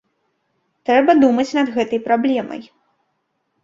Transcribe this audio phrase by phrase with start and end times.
[0.91, 2.61] Трэба думаць над гэтай праблемай.